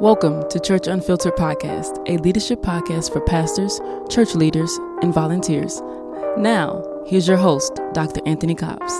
[0.00, 5.80] Welcome to Church Unfiltered Podcast, a leadership podcast for pastors, church leaders, and volunteers.
[6.36, 8.20] Now, here's your host, Dr.
[8.26, 8.92] Anthony Cobbs.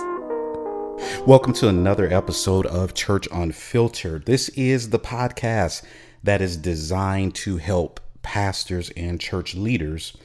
[1.27, 4.27] Welcome to another episode of Church Unfiltered.
[4.27, 5.83] This is the podcast
[6.23, 10.17] that is designed to help pastors and church leaders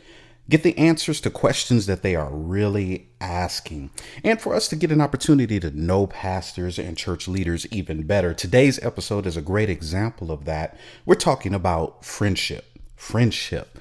[0.50, 3.92] get the answers to questions that they are really asking,
[4.24, 8.34] and for us to get an opportunity to know pastors and church leaders even better.
[8.34, 10.78] Today's episode is a great example of that.
[11.06, 12.66] We're talking about friendship.
[12.96, 13.78] Friendship.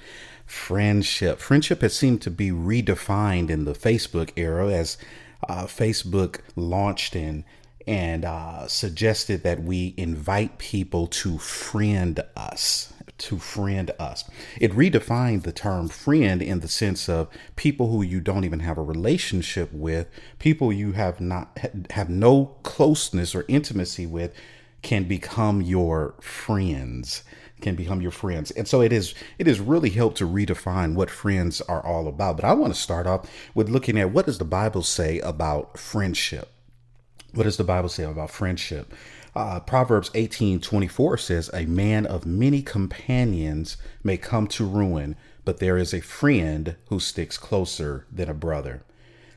[0.46, 1.40] Friendship.
[1.40, 4.98] Friendship has seemed to be redefined in the Facebook era as
[5.48, 7.44] uh, Facebook launched and
[7.86, 14.24] and uh, suggested that we invite people to friend us to friend us.
[14.60, 18.78] It redefined the term friend in the sense of people who you don't even have
[18.78, 20.08] a relationship with,
[20.38, 21.58] people you have not
[21.90, 24.34] have no closeness or intimacy with
[24.82, 27.24] can become your friends
[27.60, 28.50] can become your friends.
[28.52, 32.36] And so it is it has really helped to redefine what friends are all about.
[32.36, 35.78] But i want to start off with looking at what does the bible say about
[35.78, 36.50] friendship?
[37.34, 38.92] What does the bible say about friendship
[39.38, 45.58] uh, Proverbs 18 24 says, A man of many companions may come to ruin, but
[45.58, 48.82] there is a friend who sticks closer than a brother.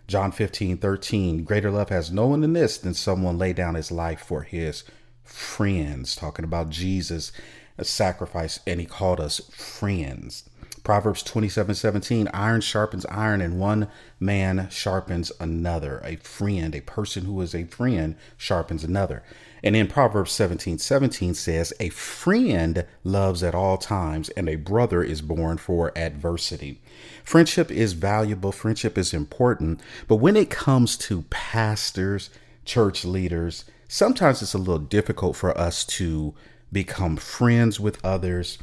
[0.08, 3.92] John 15 13, greater love has no one than this than someone lay down his
[3.92, 4.84] life for his
[5.24, 6.16] friends.
[6.16, 7.32] Talking about Jesus'
[7.78, 10.50] a sacrifice, and he called us friends.
[10.84, 13.88] Proverbs 27 17, iron sharpens iron, and one
[14.20, 16.02] man sharpens another.
[16.04, 19.24] A friend, a person who is a friend, sharpens another.
[19.64, 25.03] And in Proverbs 17 17 says, A friend loves at all times, and a brother
[25.03, 26.81] is born for adversity.
[27.23, 32.30] Friendship is valuable, friendship is important, but when it comes to pastors,
[32.66, 36.34] church leaders, sometimes it's a little difficult for us to
[36.72, 38.58] become friends with others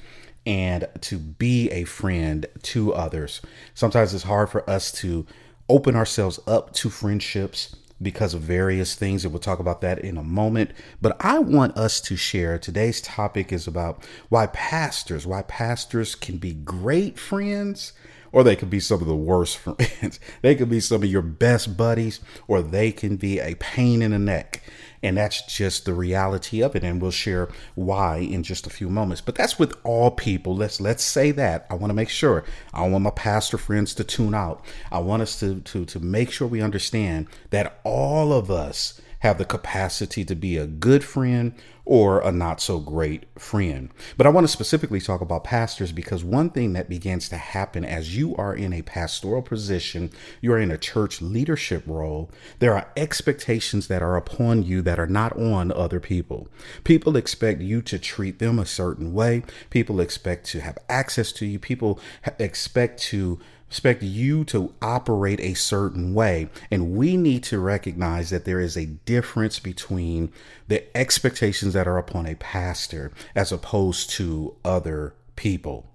[0.47, 3.43] and to be a friend to others.
[3.75, 5.27] Sometimes it's hard for us to
[5.69, 10.17] open ourselves up to friendships because of various things, and we'll talk about that in
[10.17, 10.71] a moment.
[11.01, 16.39] But I want us to share today's topic is about why pastors, why pastors can
[16.39, 17.93] be great friends
[18.33, 20.21] or they could be some of the worst friends.
[20.43, 24.11] they could be some of your best buddies, or they can be a pain in
[24.11, 24.63] the neck.
[25.03, 26.85] And that's just the reality of it.
[26.85, 29.21] And we'll share why in just a few moments.
[29.21, 30.57] But that's with all people.
[30.57, 31.67] Let's let's say that.
[31.71, 32.45] I want to make sure.
[32.73, 34.65] I want my pastor friends to tune out.
[34.91, 39.39] I want us to to to make sure we understand that all of us have
[39.39, 43.89] the capacity to be a good friend or a not so great friend.
[44.19, 47.83] But I want to specifically talk about pastors because one thing that begins to happen
[47.83, 50.11] as you are in a pastoral position,
[50.43, 55.01] you are in a church leadership role, there are expectations that are upon you that
[55.01, 56.49] are not on other people.
[56.85, 61.47] People expect you to treat them a certain way, people expect to have access to
[61.47, 61.99] you, people
[62.39, 66.49] expect to expect you to operate a certain way.
[66.71, 70.33] And we need to recognize that there is a difference between
[70.69, 75.88] the expectations that are upon a pastor as opposed to other people.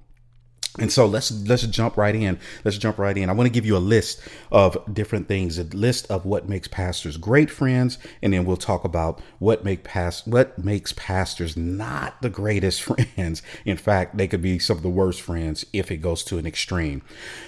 [0.80, 2.40] And so let's let's jump right in.
[2.64, 3.30] Let's jump right in.
[3.30, 4.20] I want to give you a list
[4.52, 8.84] of different things, a list of what makes pastors great friends, and then we'll talk
[8.84, 12.82] about what make past what makes pastors not the greatest
[13.16, 13.44] friends.
[13.66, 16.48] In fact, they could be some of the worst friends if it goes to an
[16.48, 17.04] extreme.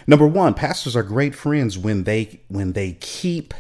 [0.06, 3.56] Number 1, pastors are great friends when they when they keep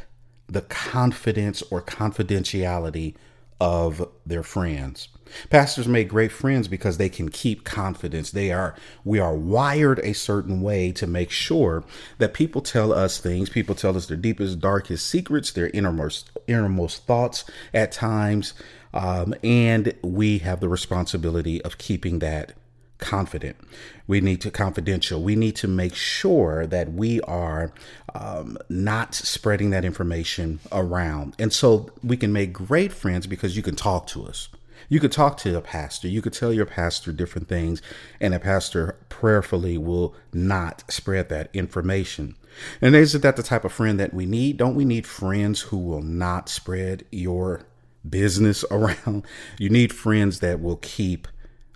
[0.48, 3.16] the confidence or confidentiality
[3.60, 5.10] of their friends.
[5.50, 8.32] Pastors make great friends because they can keep confidence.
[8.32, 11.84] They are we are wired a certain way to make sure
[12.20, 17.06] that people tell us things, people tell us their deepest, darkest secrets, their innermost innermost
[17.06, 18.54] thoughts at times,
[18.94, 22.54] um, and we have the responsibility of keeping that
[22.98, 23.58] confident.
[24.08, 25.22] We need to confidential.
[25.22, 27.74] We need to make sure that we are
[28.14, 31.36] um, not spreading that information around.
[31.40, 34.50] And so we can make great friends because you can talk to us.
[34.90, 36.08] You could talk to a pastor.
[36.08, 37.82] You could tell your pastor different things,
[38.20, 42.36] and a pastor prayerfully will not spread that information.
[42.82, 44.58] And isn't that the type of friend that we need?
[44.58, 47.62] Don't we need friends who will not spread your
[48.08, 49.26] business around?
[49.58, 51.28] You need friends that will keep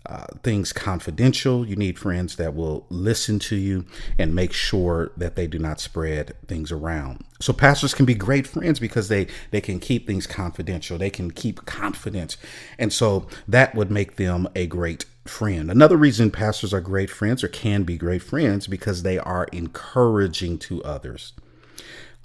[0.06, 1.68] uh, things confidential.
[1.68, 3.86] You need friends that will listen to you
[4.18, 7.24] and make sure that they do not spread things around.
[7.40, 10.98] So pastors can be great friends because they they can keep things confidential.
[10.98, 12.38] They can keep confidence,
[12.78, 15.70] and so that would make them a great friend.
[15.70, 20.58] Another reason pastors are great friends or can be great friends because they are encouraging
[20.60, 21.34] to others.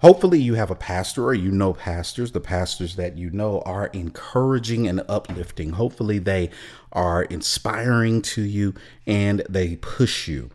[0.05, 2.33] Hopefully, you have a pastor or you know pastors.
[2.33, 5.71] The pastors that you know are encouraging and uplifting.
[5.71, 6.51] Hopefully, they
[6.93, 8.75] are inspiring to you
[9.07, 10.51] and they push you.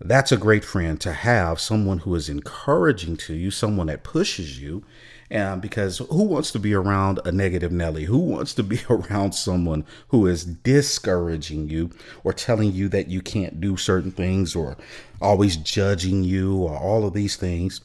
[0.00, 4.60] That's a great friend to have someone who is encouraging to you, someone that pushes
[4.60, 4.84] you.
[5.28, 8.04] And because who wants to be around a negative Nelly?
[8.04, 11.90] Who wants to be around someone who is discouraging you
[12.22, 14.76] or telling you that you can't do certain things or
[15.20, 17.80] always judging you or all of these things?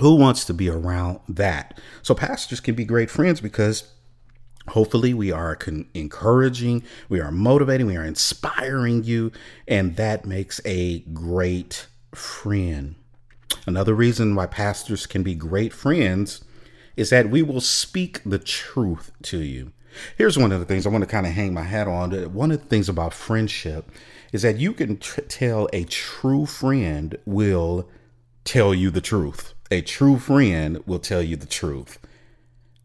[0.00, 1.78] Who wants to be around that?
[2.02, 3.92] So pastors can be great friends because
[4.68, 9.30] hopefully we are con- encouraging, we are motivating, we are inspiring you,
[9.68, 12.94] and that makes a great friend.
[13.66, 16.42] Another reason why pastors can be great friends
[16.96, 19.72] is that we will speak the truth to you.
[20.16, 22.12] Here's one of the things I want to kind of hang my hat on.
[22.32, 23.90] One of the things about friendship
[24.32, 27.88] is that you can tell a true friend will
[28.44, 29.52] tell you the truth.
[29.72, 32.00] A true friend will tell you the truth.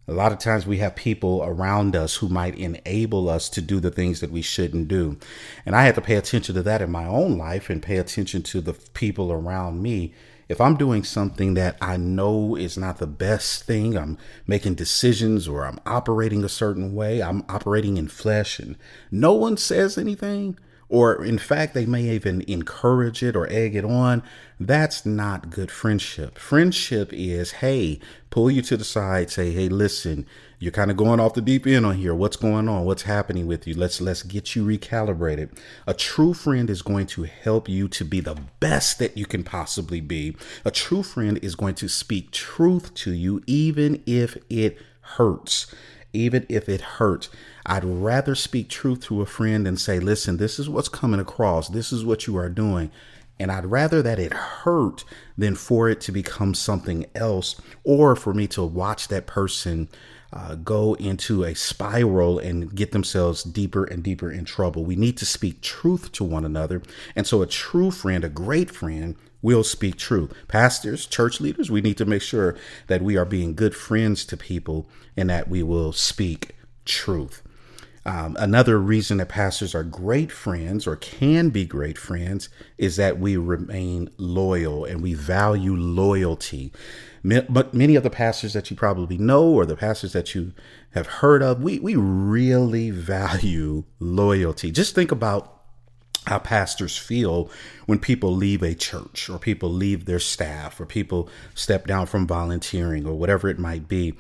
[0.08, 3.80] A lot of times we have people around us who might enable us to do
[3.80, 5.18] the things that we shouldn't do.
[5.66, 8.44] And I had to pay attention to that in my own life and pay attention
[8.44, 10.14] to the people around me.
[10.48, 15.48] If I'm doing something that I know is not the best thing, I'm making decisions
[15.48, 18.78] or I'm operating a certain way, I'm operating in flesh and
[19.10, 23.86] no one says anything, or in fact, they may even encourage it or egg it
[23.86, 24.22] on.
[24.60, 26.38] That's not good friendship.
[26.38, 28.00] Friendship is, hey,
[28.30, 30.28] pull you to the side, say, hey, listen,
[30.60, 32.14] you're kind of going off the deep end on here.
[32.16, 32.86] What's going on?
[32.86, 33.74] What's happening with you?
[33.74, 35.58] Let's let's get you recalibrated.
[35.86, 39.44] A true friend is going to help you to be the best that you can
[39.44, 40.38] possibly be.
[40.64, 45.74] A true friend is going to speak truth to you even if it hurts
[46.16, 47.30] even if it hurts.
[47.66, 51.70] I'd rather speak truth to a friend and say, listen, this is what's coming across.
[51.70, 52.92] This is what you are doing.
[53.40, 55.04] And I'd rather that it hurt
[55.38, 59.90] than for it to become something else or for me to watch that person
[60.32, 64.84] uh, go into a spiral and get themselves deeper and deeper in trouble.
[64.84, 66.82] We need to speak truth to one another.
[67.16, 70.34] And so, a true friend, a great friend, will speak truth.
[70.48, 72.58] Pastors, church leaders, we need to make sure
[72.88, 77.44] that we are being good friends to people and that we will speak truth.
[78.08, 82.50] Um, another reason that pastors are great friends or can be great friends
[82.80, 86.72] is that we remain loyal and we value loyalty.
[87.24, 90.54] But many of the pastors that you probably know or the pastors that you
[90.92, 94.72] have heard of, we, we really value loyalty.
[94.72, 95.55] Just think about
[96.28, 97.50] how pastors feel
[97.86, 102.26] when people leave a church or people leave their staff or people step down from
[102.26, 104.16] volunteering or whatever it might be.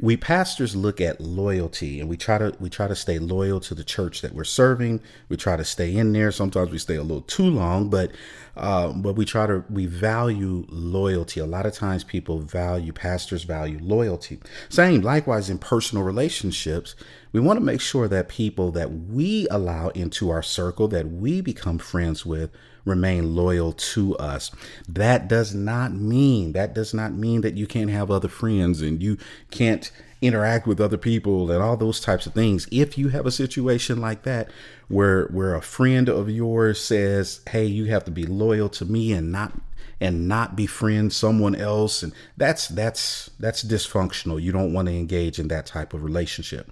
[0.00, 3.74] We pastors look at loyalty and we try to we try to stay loyal to
[3.74, 5.02] the church that we're serving.
[5.28, 6.32] We try to stay in there.
[6.32, 8.10] Sometimes we stay a little too long but
[8.56, 11.40] uh, but we try to we value loyalty.
[11.40, 14.40] A lot of times people value pastors value loyalty.
[14.70, 16.94] Same likewise in personal relationships
[17.34, 21.40] we want to make sure that people that we allow into our circle that we
[21.40, 22.48] become friends with
[22.84, 24.52] remain loyal to us.
[24.88, 29.02] That does not mean that does not mean that you can't have other friends and
[29.02, 29.18] you
[29.50, 29.90] can't
[30.22, 32.68] interact with other people and all those types of things.
[32.70, 34.48] If you have a situation like that
[34.86, 39.12] where where a friend of yours says, "Hey, you have to be loyal to me
[39.12, 39.54] and not
[40.00, 44.40] and not befriend someone else and that's that's that's dysfunctional.
[44.40, 46.70] You don't want to engage in that type of relationship.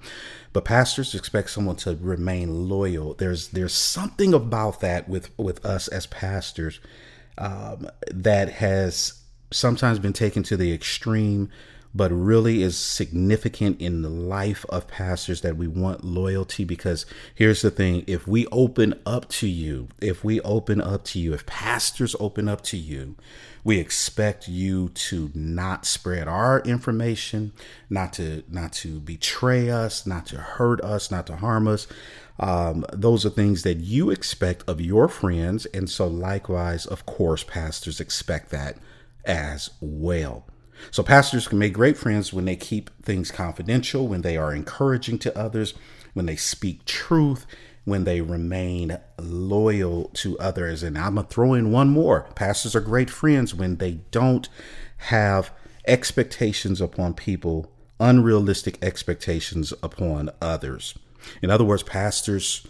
[0.52, 3.14] But pastors expect someone to remain loyal.
[3.14, 6.80] There's there's something about that with with us as pastors
[7.38, 11.50] um, that has sometimes been taken to the extreme
[11.94, 17.62] but really is significant in the life of pastors that we want loyalty because here's
[17.62, 21.44] the thing if we open up to you if we open up to you if
[21.46, 23.14] pastors open up to you
[23.64, 27.52] we expect you to not spread our information
[27.88, 31.86] not to not to betray us not to hurt us not to harm us.
[32.40, 35.66] Um, those are things that you expect of your friends.
[35.66, 38.78] And so likewise of course pastors expect that
[39.24, 40.46] as well
[40.90, 45.18] so, pastors can make great friends when they keep things confidential, when they are encouraging
[45.20, 45.74] to others,
[46.14, 47.46] when they speak truth,
[47.84, 50.82] when they remain loyal to others.
[50.82, 52.28] And I'm going to throw in one more.
[52.34, 54.48] Pastors are great friends when they don't
[54.98, 55.52] have
[55.86, 60.94] expectations upon people, unrealistic expectations upon others.
[61.40, 62.66] In other words, pastors,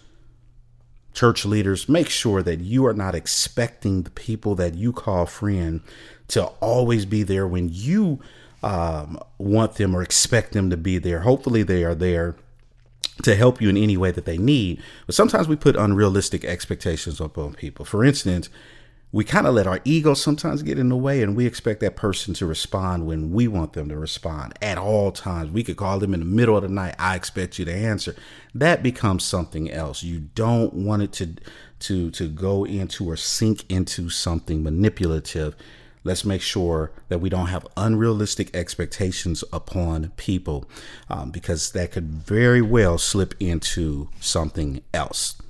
[1.13, 5.81] church leaders, make sure that you are not expecting the people that you call friend
[6.29, 8.21] to always be there when you
[8.63, 11.21] um, want them or expect them to be there.
[11.21, 12.37] Hopefully, they are there
[13.23, 14.83] to help you in any way that they need.
[15.07, 17.85] But sometimes we put unrealistic expectations upon people.
[17.85, 18.49] For instance,
[19.13, 21.97] we kind of let our ego sometimes get in the way and we expect that
[21.97, 25.51] person to respond when we want them to respond at all times.
[25.51, 26.95] We could call them in the middle of the night.
[26.99, 28.17] I expect you to answer.
[28.55, 30.03] That becomes something else.
[30.03, 31.35] You don't want it to
[31.81, 35.57] to to go into or sink into something manipulative.
[36.05, 40.69] Let's make sure that we don't have unrealistic expectations upon people
[41.09, 45.41] um, because that could very well slip into something else.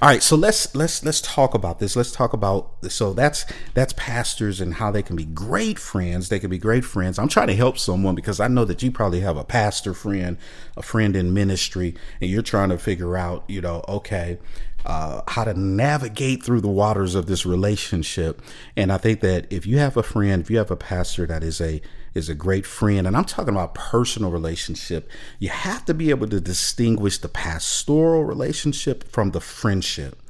[0.00, 1.96] All right, so let's let's let's talk about this.
[1.96, 6.28] Let's talk about so that's that's pastors and how they can be great friends.
[6.28, 7.18] They can be great friends.
[7.18, 10.38] I'm trying to help someone because I know that you probably have a pastor friend,
[10.76, 14.38] a friend in ministry, and you're trying to figure out, you know, okay,
[14.86, 18.40] uh, how to navigate through the waters of this relationship.
[18.76, 21.42] And I think that if you have a friend, if you have a pastor that
[21.42, 21.82] is a
[22.14, 26.28] is a great friend, and I'm talking about personal relationship, you have to be able
[26.28, 30.22] to distinguish the pastoral relationship from the friendship.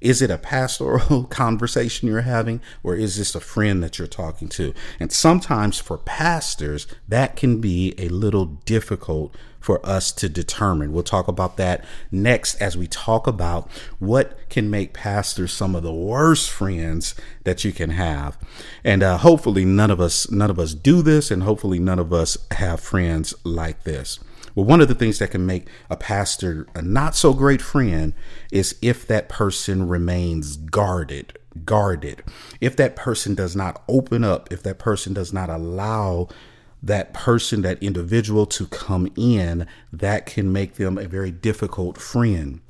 [0.00, 4.48] Is it a pastoral conversation you're having, or is this a friend that you're talking
[4.50, 4.74] to?
[5.00, 9.34] And sometimes for pastors, that can be a little difficult
[9.64, 10.92] for us to determine.
[10.92, 13.66] We'll talk about that next as we talk about
[13.98, 18.36] what can make pastors some of the worst friends that you can have.
[18.84, 22.12] And uh, hopefully none of us none of us do this and hopefully none of
[22.12, 24.20] us have friends like this.
[24.54, 28.12] Well, one of the things that can make a pastor a not so great friend
[28.52, 31.38] is if that person remains guarded.
[31.64, 32.22] Guarded.
[32.60, 36.28] If that person does not open up, if that person does not allow
[36.84, 42.60] that person, that individual to come in, that can make them a very difficult friend.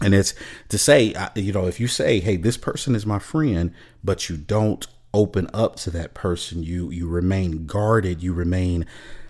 [0.00, 0.34] And it's
[0.68, 4.36] to say, you know, if you say, hey, this person is my friend, but you
[4.36, 8.86] don't open up to that person, you you remain guarded, you remain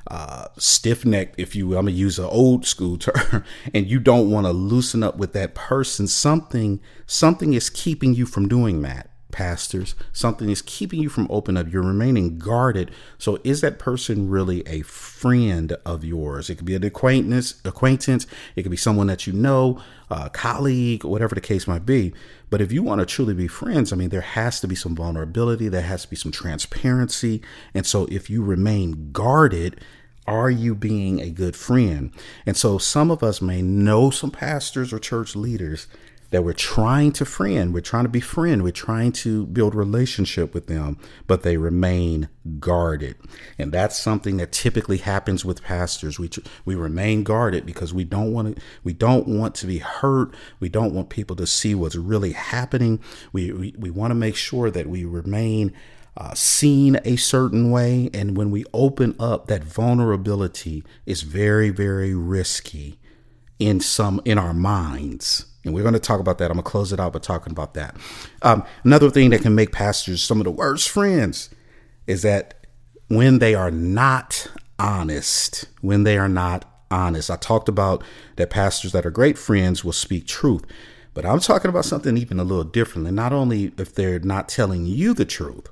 [0.06, 1.78] uh, stiff necked, if you will.
[1.78, 3.42] I'm gonna use an old school term,
[3.74, 6.06] and you don't want to loosen up with that person.
[6.06, 9.94] Something something is keeping you from doing that pastors.
[10.12, 11.72] Something is keeping you from open up.
[11.72, 12.90] You're remaining guarded.
[13.18, 16.50] So is that person really a friend of yours?
[16.50, 18.26] It could be an acquaintance, acquaintance.
[18.56, 22.12] It could be someone that you know, a colleague, whatever the case might be.
[22.50, 24.96] But if you want to truly be friends, I mean, there has to be some
[24.96, 25.68] vulnerability.
[25.68, 27.42] There has to be some transparency.
[27.74, 29.80] And so if you remain guarded,
[30.26, 32.12] are you being a good friend?
[32.46, 35.86] And so some of us may know some pastors or church leaders
[36.30, 40.66] that we're trying to friend, we're trying to befriend, we're trying to build relationship with
[40.66, 40.96] them,
[41.26, 43.16] but they remain guarded.
[43.58, 46.18] And that's something that typically happens with pastors.
[46.18, 46.30] We
[46.64, 50.34] we remain guarded because we don't want to we don't want to be hurt.
[50.60, 53.00] We don't want people to see what's really happening.
[53.32, 55.72] We we, we want to make sure that we remain
[56.16, 58.10] uh, seen a certain way.
[58.12, 62.98] And when we open up, that vulnerability is very, very risky
[63.58, 65.46] in some in our minds.
[65.64, 66.50] And we're going to talk about that.
[66.50, 67.96] I'm going to close it out by talking about that.
[68.42, 71.50] Um, another thing that can make pastors some of the worst friends
[72.06, 72.66] is that
[73.08, 74.46] when they are not
[74.78, 77.30] honest, when they are not honest.
[77.30, 78.02] I talked about
[78.36, 80.64] that pastors that are great friends will speak truth,
[81.14, 83.12] but I'm talking about something even a little differently.
[83.12, 85.68] Not only if they're not telling you the truth,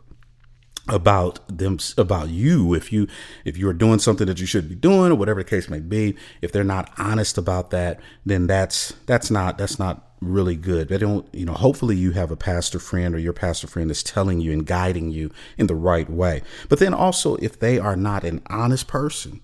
[0.89, 2.75] about them about you.
[2.75, 3.07] If you
[3.45, 6.17] if you're doing something that you should be doing or whatever the case may be
[6.43, 10.89] if they're not honest about that then that's that's not that's not really good.
[10.89, 14.03] They don't you know hopefully you have a pastor friend or your pastor friend is
[14.03, 16.43] telling you and guiding you in the right way.
[16.69, 19.41] But then also if they are not an honest person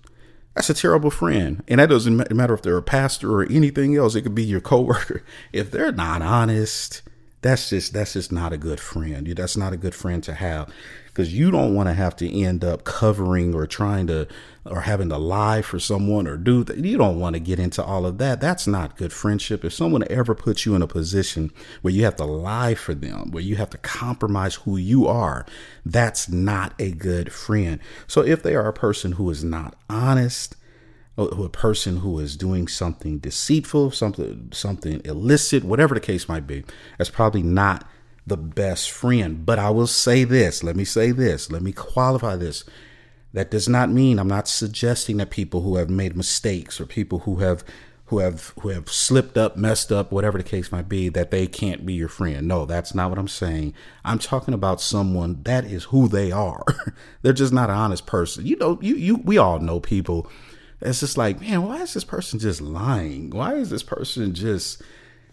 [0.55, 1.61] that's a terrible friend.
[1.67, 4.15] And that doesn't matter if they're a pastor or anything else.
[4.15, 5.21] It could be your coworker.
[5.51, 7.01] If they're not honest
[7.45, 10.69] that's just that's just not a good friend that's not a good friend to have
[11.15, 14.27] because you don't want to have to end up covering or trying to
[14.65, 16.65] or having to lie for someone or do.
[16.75, 18.41] You don't want to get into all of that.
[18.41, 19.63] That's not good friendship.
[19.63, 23.31] If someone ever puts you in a position where you have to lie for them,
[23.31, 25.45] where you have to compromise who you are,
[25.85, 27.79] that's not a good friend.
[28.07, 30.57] So if they are a person who is not honest,
[31.17, 36.63] a person who is doing something deceitful, something something illicit, whatever the case might be,
[36.97, 37.87] that's probably not
[38.27, 39.45] the best friend.
[39.45, 42.63] But I will say this let me say this, let me qualify this.
[43.33, 47.19] That does not mean I'm not suggesting that people who have made mistakes or people
[47.19, 47.63] who have
[48.07, 51.47] who have who have slipped up, messed up, whatever the case might be, that they
[51.47, 52.47] can't be your friend.
[52.47, 53.73] No, that's not what I'm saying.
[54.03, 56.63] I'm talking about someone that is who they are.
[57.21, 58.45] They're just not an honest person.
[58.45, 60.29] You know, you you we all know people.
[60.81, 63.29] It's just like, man, why is this person just lying?
[63.29, 64.81] Why is this person just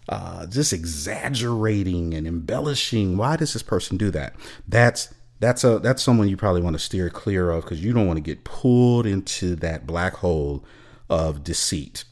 [0.09, 3.17] uh, just exaggerating and embellishing.
[3.17, 4.35] Why does this person do that?
[4.67, 8.07] That's that's a that's someone you probably want to steer clear of because you don't
[8.07, 10.63] want to get pulled into that black hole
[11.09, 12.03] of deceit.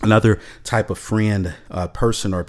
[0.00, 2.46] Another type of friend, uh, person, or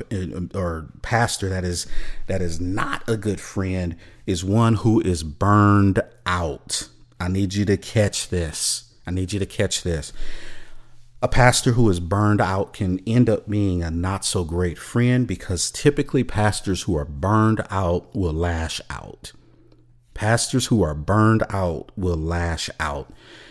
[0.56, 1.86] or pastor that is
[2.26, 6.90] that is not a good friend is one who is burned out.
[7.20, 8.93] I need you to catch this.
[9.06, 10.14] I need you to catch this.
[11.22, 15.26] A pastor who is burned out can end up being a not so great friend
[15.26, 19.32] because typically pastors who are burned out will lash out.
[20.14, 23.10] Pastors who are burned out will lash out.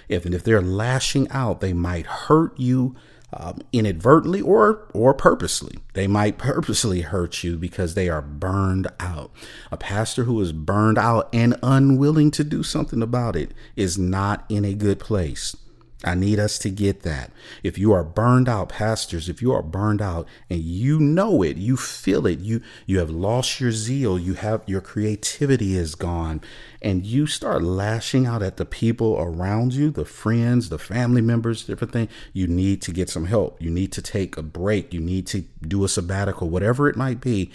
[0.08, 2.94] If and if they're lashing out, they might hurt you
[3.32, 5.78] um, inadvertently or or purposely.
[5.94, 9.30] They might purposely hurt you because they are burned out.
[9.70, 14.44] A pastor who is burned out and unwilling to do something about it is not
[14.48, 15.56] in a good place.
[16.04, 17.30] I need us to get that.
[17.62, 21.56] If you are burned out, pastors, if you are burned out and you know it,
[21.56, 26.40] you feel it, you you have lost your zeal, you have your creativity is gone,
[26.80, 31.64] and you start lashing out at the people around you, the friends, the family members,
[31.64, 33.62] different thing, you need to get some help.
[33.62, 34.92] You need to take a break.
[34.92, 37.52] You need to do a sabbatical, whatever it might be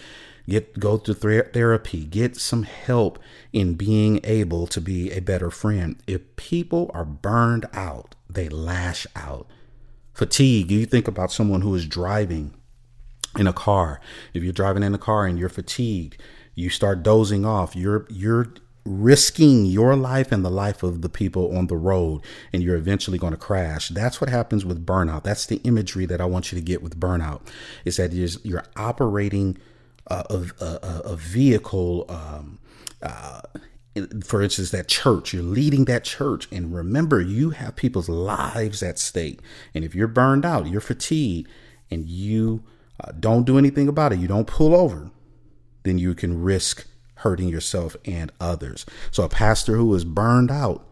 [0.50, 3.20] get go to therapy get some help
[3.52, 9.08] in being able to be a better friend if people are burned out they lash
[9.16, 9.48] out.
[10.14, 12.54] Fatigue, you think about someone who is driving
[13.38, 14.02] in a car.
[14.34, 16.22] If you're driving in a car and you're fatigued,
[16.56, 17.76] you start dozing off.
[17.76, 22.22] You're you're risking your life and the life of the people on the road
[22.54, 26.22] and you're eventually going to crash that's what happens with burnout that's the imagery that
[26.22, 27.42] i want you to get with burnout
[27.84, 29.58] is that you're operating
[30.10, 32.60] a, a, a vehicle um,
[33.02, 33.42] uh,
[34.24, 36.48] for instance, that church, you're leading that church.
[36.52, 39.40] And remember, you have people's lives at stake.
[39.74, 41.50] And if you're burned out, you're fatigued,
[41.90, 42.64] and you
[43.04, 45.12] uh, don't do anything about it, you don't pull over,
[45.84, 48.86] then you can risk hurting yourself and others.
[49.12, 50.86] So, a pastor who is burned out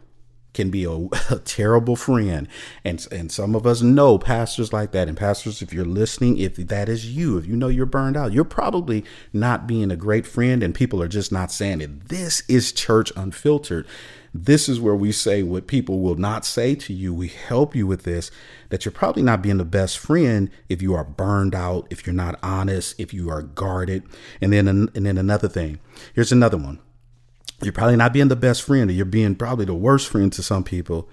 [0.55, 0.91] can be a,
[1.29, 2.47] a, terrible friend.
[2.83, 5.07] And, and some of us know pastors like that.
[5.07, 8.33] And pastors, if you're listening, if that is you, if you know you're burned out,
[8.33, 12.09] you're probably not being a great friend and people are just not saying it.
[12.09, 13.85] This is church unfiltered.
[14.33, 17.13] This is where we say what people will not say to you.
[17.13, 18.31] We help you with this
[18.67, 22.13] that you're probably not being the best friend if you are burned out, if you're
[22.13, 24.03] not honest, if you are guarded.
[24.41, 25.79] And then and then another thing.
[26.13, 26.79] Here's another one
[27.61, 30.43] you're probably not being the best friend, or you're being probably the worst friend to
[30.43, 31.09] some people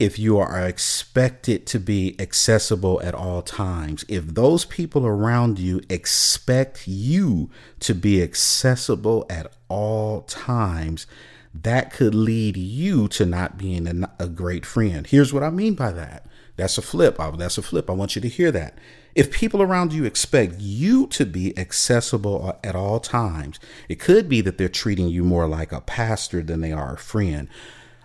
[0.00, 4.02] if you are expected to be accessible at all times.
[4.08, 7.50] If those people around you expect you
[7.80, 11.06] to be accessible at all times,
[11.52, 15.06] that could lead you to not being a, a great friend.
[15.06, 16.26] Here's what I mean by that.
[16.56, 17.18] That's a flip.
[17.18, 17.90] That's a flip.
[17.90, 18.78] I want you to hear that.
[19.14, 24.40] If people around you expect you to be accessible at all times, it could be
[24.42, 27.48] that they're treating you more like a pastor than they are a friend.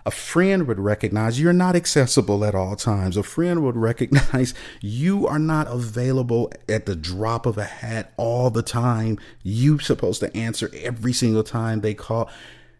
[0.04, 3.16] A friend would recognize you're not accessible at all times.
[3.16, 8.48] A friend would recognize you are not available at the drop of a hat all
[8.50, 9.18] the time.
[9.42, 12.30] You're supposed to answer every single time they call.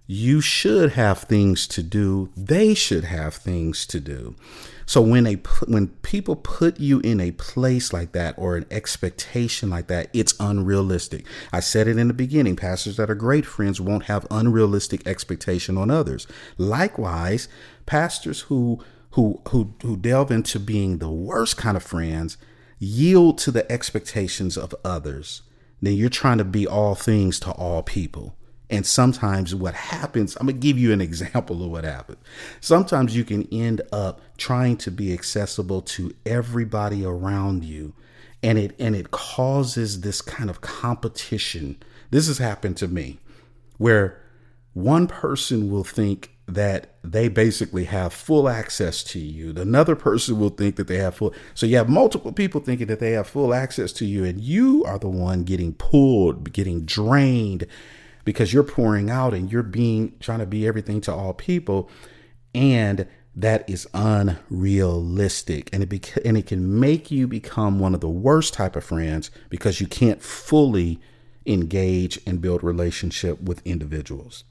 [0.07, 2.31] You should have things to do.
[2.37, 4.37] They should have things to do.
[4.89, 5.35] So when a
[5.67, 10.35] when people put you in a place like that or an expectation like that, it's
[10.39, 11.27] unrealistic.
[11.53, 12.55] I said it in the beginning.
[12.55, 16.29] Pastors that are great friends won't have unrealistic expectation on others.
[16.57, 17.49] Likewise,
[17.85, 22.37] pastors who who who who delve into being the worst kind of friends
[22.79, 25.43] yield to the expectations of others.
[25.83, 28.37] Then you're trying to be all things to all people.
[28.69, 32.19] And sometimes what happens, I'm going to give you an example of what happens.
[32.61, 37.95] Sometimes you can end up trying to be accessible to everybody around you
[38.43, 41.83] and it and it causes this kind of competition.
[42.11, 43.19] This has happened to me
[43.79, 44.23] where
[44.73, 49.51] one person will think that they basically have full access to you.
[49.57, 51.35] Another person will think that they have full.
[51.55, 54.85] So you have multiple people thinking that they have full access to you, and you
[54.85, 57.67] are the one getting pulled, getting drained,
[58.27, 61.89] because you're pouring out and you're being trying to be everything to all people.
[62.55, 65.71] And that is unrealistic.
[65.73, 68.85] And it bec- and it can make you become one of the worst type of
[68.85, 71.01] friends because you can't fully
[71.47, 74.45] engage and build relationship with individuals.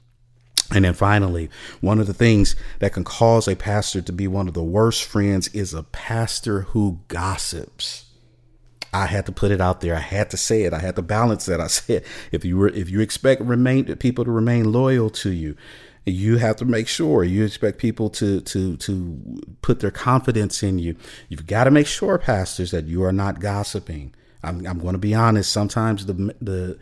[0.74, 4.48] And then finally, one of the things that can cause a pastor to be one
[4.48, 8.05] of the worst friends is a pastor who gossips.
[9.02, 9.94] I had to put it out there.
[9.94, 10.72] I had to say it.
[10.72, 11.60] I had to balance that.
[11.60, 15.56] I said, if you were, if you expect remain people to remain loyal to you,
[16.06, 20.78] you have to make sure you expect people to to to put their confidence in
[20.78, 20.96] you.
[21.28, 24.14] You've got to make sure, pastors, that you are not gossiping.
[24.42, 25.52] I'm, I'm going to be honest.
[25.52, 26.78] Sometimes the the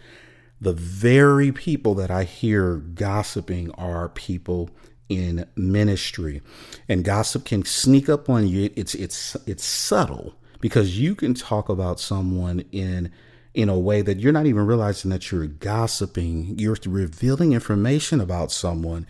[0.60, 4.70] the very people that I hear gossiping are people
[5.08, 6.42] in ministry,
[6.88, 8.70] and gossip can sneak up on you.
[8.76, 13.12] It's it's it's subtle because you can talk about someone in
[13.52, 16.58] in a way that you're not even realizing that you're gossiping.
[16.58, 19.06] You're revealing information about someone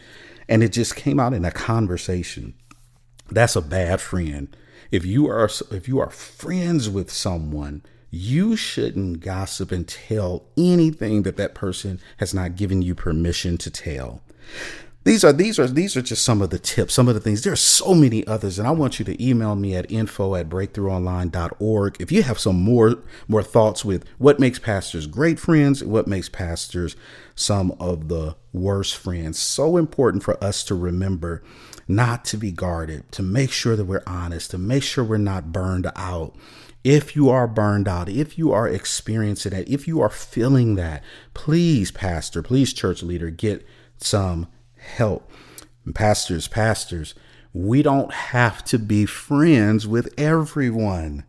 [0.49, 2.55] and it just came out in a conversation.
[3.31, 4.49] That's a bad friend.
[4.91, 11.23] If you are if you are friends with someone, you shouldn't gossip and tell anything
[11.23, 14.23] that that person has not given you permission to tell.
[15.05, 17.43] These are these are these are just some of the tips, some of the things.
[17.43, 20.49] there are so many others, and I want you to email me at info at
[20.49, 22.97] breakthroughonline.org if you have some more
[23.29, 26.97] more thoughts with what makes pastors great friends, what makes pastors
[27.35, 29.39] some of the worst friends.
[29.39, 31.43] So important for us to remember
[31.87, 35.53] not to be guarded, to make sure that we're honest, to make sure we're not
[35.53, 36.35] burned out.
[36.83, 41.03] If you are burned out, if you are experiencing that, if you are feeling that,
[41.35, 43.67] please, pastor, please, church leader, get
[43.99, 44.49] some
[44.85, 45.31] help.
[45.95, 47.15] Pastors, pastors,
[47.53, 51.25] we don't have to be friends with everyone.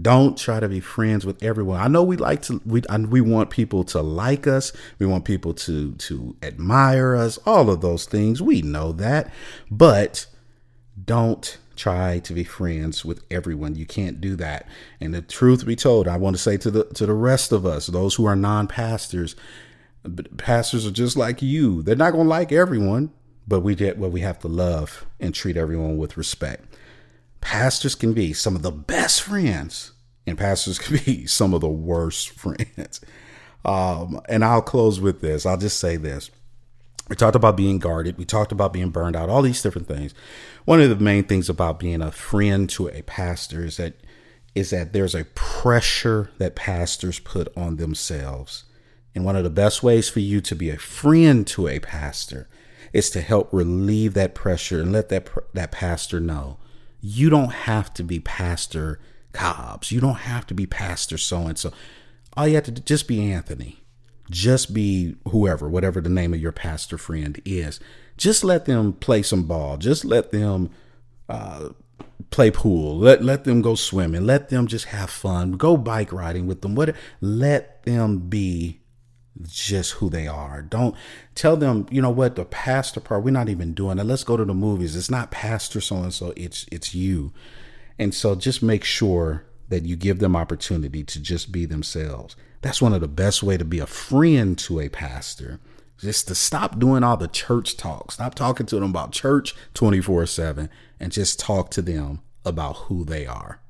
[0.00, 1.80] Don't try to be friends with everyone.
[1.80, 4.72] I know we like to we we want people to like us.
[4.98, 7.38] We want people to to admire us.
[7.46, 8.42] All of those things.
[8.42, 9.32] We know that.
[9.70, 10.26] But
[11.02, 13.74] don't try to be friends with everyone.
[13.74, 14.68] You can't do that.
[15.00, 17.64] And the truth be told, I want to say to the to the rest of
[17.64, 19.34] us, those who are non-pastors,
[20.36, 21.82] pastors are just like you.
[21.82, 23.12] They're not going to like everyone,
[23.46, 26.64] but we get what we have to love and treat everyone with respect.
[27.40, 29.92] Pastors can be some of the best friends,
[30.26, 33.00] and pastors can be some of the worst friends.
[33.64, 35.44] Um, and I'll close with this.
[35.44, 36.30] I'll just say this.
[37.08, 38.18] We talked about being guarded.
[38.18, 40.12] We talked about being burned out, all these different things.
[40.64, 43.94] One of the main things about being a friend to a pastor is that
[44.56, 48.64] is that there's a pressure that pastors put on themselves
[49.16, 52.48] and one of the best ways for you to be a friend to a pastor
[52.92, 56.58] is to help relieve that pressure and let that that pastor know
[57.00, 59.00] you don't have to be pastor
[59.36, 59.92] Cobbs.
[59.92, 61.70] You don't have to be pastor so and so.
[62.36, 63.82] All you have to do, just be Anthony.
[64.30, 67.78] Just be whoever, whatever the name of your pastor friend is.
[68.16, 69.76] Just let them play some ball.
[69.76, 70.70] Just let them
[71.28, 71.68] uh,
[72.30, 72.98] play pool.
[72.98, 74.26] Let let them go swimming.
[74.26, 75.52] Let them just have fun.
[75.52, 76.74] Go bike riding with them.
[76.74, 76.96] What?
[77.20, 78.80] Let them be
[79.42, 80.62] just who they are.
[80.62, 80.94] Don't
[81.34, 84.04] tell them, you know what, the pastor part, we're not even doing it.
[84.04, 84.96] Let's go to the movies.
[84.96, 87.32] It's not pastor so and so, it's it's you.
[87.98, 92.36] And so just make sure that you give them opportunity to just be themselves.
[92.60, 95.60] That's one of the best way to be a friend to a pastor.
[95.98, 98.12] Just to stop doing all the church talk.
[98.12, 100.68] Stop talking to them about church 24/7
[101.00, 103.60] and just talk to them about who they are.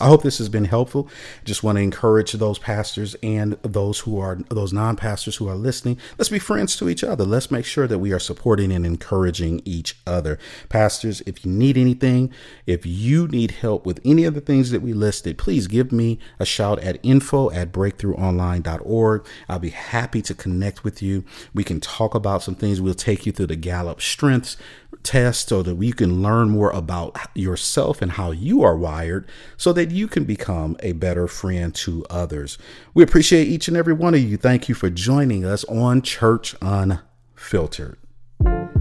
[0.00, 1.08] I hope this has been helpful.
[1.44, 5.98] Just want to encourage those pastors and those who are those non-pastors who are listening.
[6.18, 7.24] Let's be friends to each other.
[7.24, 10.36] Let's make sure that we are supporting and encouraging each other.
[10.68, 12.32] Pastors, if you need anything,
[12.66, 16.18] if you need help with any of the things that we listed, please give me
[16.40, 19.26] a shout at info at breakthroughonline.org.
[19.48, 21.24] I'll be happy to connect with you.
[21.54, 22.80] We can talk about some things.
[22.80, 24.56] We'll take you through the Gallup strengths
[25.04, 29.72] test so that you can learn more about yourself and how you are wired so
[29.84, 32.56] that you can become a better friend to others.
[32.94, 34.38] We appreciate each and every one of you.
[34.38, 37.98] Thank you for joining us on Church Unfiltered.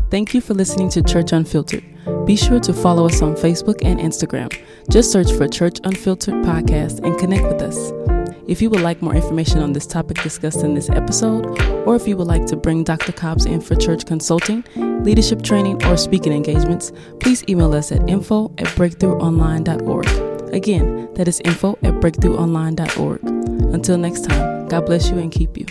[0.09, 1.83] Thank you for listening to Church Unfiltered.
[2.25, 4.57] Be sure to follow us on Facebook and Instagram.
[4.89, 7.91] Just search for Church Unfiltered Podcast and connect with us.
[8.47, 12.07] If you would like more information on this topic discussed in this episode, or if
[12.07, 13.11] you would like to bring Dr.
[13.11, 14.63] Cobbs in for church consulting,
[15.03, 20.22] leadership training, or speaking engagements, please email us at info at breakthroughonline.org.
[20.53, 23.23] Again, that is info at breakthroughonline.org.
[23.73, 25.65] Until next time, God bless you and keep you.